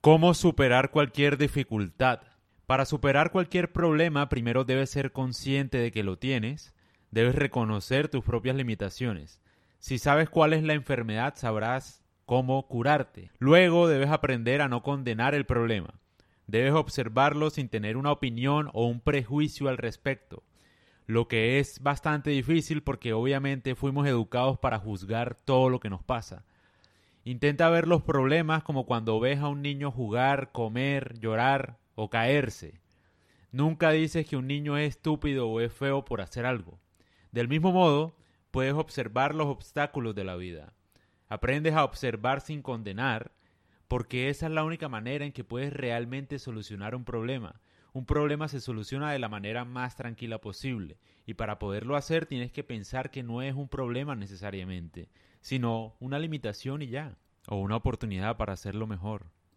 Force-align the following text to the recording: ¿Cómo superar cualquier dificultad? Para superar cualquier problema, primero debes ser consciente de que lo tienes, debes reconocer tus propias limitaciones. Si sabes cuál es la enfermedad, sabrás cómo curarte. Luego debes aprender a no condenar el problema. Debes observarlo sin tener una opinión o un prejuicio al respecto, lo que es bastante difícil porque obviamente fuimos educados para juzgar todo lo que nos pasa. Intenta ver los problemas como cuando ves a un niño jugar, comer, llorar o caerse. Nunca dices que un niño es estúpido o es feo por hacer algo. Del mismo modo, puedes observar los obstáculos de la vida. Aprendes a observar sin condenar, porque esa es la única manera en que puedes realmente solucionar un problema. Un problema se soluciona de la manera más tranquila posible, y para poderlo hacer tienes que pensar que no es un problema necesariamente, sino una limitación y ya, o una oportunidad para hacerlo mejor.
¿Cómo 0.00 0.32
superar 0.34 0.92
cualquier 0.92 1.38
dificultad? 1.38 2.20
Para 2.66 2.84
superar 2.84 3.32
cualquier 3.32 3.72
problema, 3.72 4.28
primero 4.28 4.62
debes 4.62 4.90
ser 4.90 5.10
consciente 5.10 5.78
de 5.78 5.90
que 5.90 6.04
lo 6.04 6.16
tienes, 6.16 6.72
debes 7.10 7.34
reconocer 7.34 8.06
tus 8.06 8.22
propias 8.22 8.54
limitaciones. 8.54 9.40
Si 9.80 9.98
sabes 9.98 10.30
cuál 10.30 10.52
es 10.52 10.62
la 10.62 10.74
enfermedad, 10.74 11.34
sabrás 11.34 12.04
cómo 12.26 12.68
curarte. 12.68 13.32
Luego 13.40 13.88
debes 13.88 14.10
aprender 14.10 14.62
a 14.62 14.68
no 14.68 14.84
condenar 14.84 15.34
el 15.34 15.46
problema. 15.46 15.98
Debes 16.46 16.74
observarlo 16.74 17.50
sin 17.50 17.68
tener 17.68 17.96
una 17.96 18.12
opinión 18.12 18.70
o 18.74 18.86
un 18.86 19.00
prejuicio 19.00 19.68
al 19.68 19.78
respecto, 19.78 20.44
lo 21.06 21.26
que 21.26 21.58
es 21.58 21.82
bastante 21.82 22.30
difícil 22.30 22.84
porque 22.84 23.14
obviamente 23.14 23.74
fuimos 23.74 24.06
educados 24.06 24.60
para 24.60 24.78
juzgar 24.78 25.34
todo 25.34 25.68
lo 25.70 25.80
que 25.80 25.90
nos 25.90 26.04
pasa. 26.04 26.44
Intenta 27.28 27.68
ver 27.68 27.86
los 27.86 28.04
problemas 28.04 28.62
como 28.62 28.86
cuando 28.86 29.20
ves 29.20 29.40
a 29.40 29.48
un 29.48 29.60
niño 29.60 29.90
jugar, 29.90 30.50
comer, 30.50 31.18
llorar 31.20 31.76
o 31.94 32.08
caerse. 32.08 32.80
Nunca 33.52 33.90
dices 33.90 34.26
que 34.26 34.38
un 34.38 34.46
niño 34.46 34.78
es 34.78 34.96
estúpido 34.96 35.46
o 35.46 35.60
es 35.60 35.70
feo 35.70 36.06
por 36.06 36.22
hacer 36.22 36.46
algo. 36.46 36.80
Del 37.30 37.46
mismo 37.46 37.70
modo, 37.70 38.16
puedes 38.50 38.72
observar 38.72 39.34
los 39.34 39.48
obstáculos 39.48 40.14
de 40.14 40.24
la 40.24 40.36
vida. 40.36 40.72
Aprendes 41.28 41.74
a 41.74 41.84
observar 41.84 42.40
sin 42.40 42.62
condenar, 42.62 43.32
porque 43.88 44.30
esa 44.30 44.46
es 44.46 44.52
la 44.52 44.64
única 44.64 44.88
manera 44.88 45.26
en 45.26 45.32
que 45.32 45.44
puedes 45.44 45.74
realmente 45.74 46.38
solucionar 46.38 46.94
un 46.94 47.04
problema. 47.04 47.60
Un 47.92 48.06
problema 48.06 48.48
se 48.48 48.62
soluciona 48.62 49.12
de 49.12 49.18
la 49.18 49.28
manera 49.28 49.66
más 49.66 49.96
tranquila 49.96 50.40
posible, 50.40 50.96
y 51.26 51.34
para 51.34 51.58
poderlo 51.58 51.94
hacer 51.96 52.24
tienes 52.24 52.52
que 52.52 52.64
pensar 52.64 53.10
que 53.10 53.22
no 53.22 53.42
es 53.42 53.54
un 53.54 53.68
problema 53.68 54.14
necesariamente, 54.14 55.10
sino 55.40 55.96
una 56.00 56.18
limitación 56.18 56.82
y 56.82 56.88
ya, 56.88 57.16
o 57.48 57.56
una 57.56 57.76
oportunidad 57.76 58.36
para 58.36 58.52
hacerlo 58.52 58.86
mejor. 58.86 59.26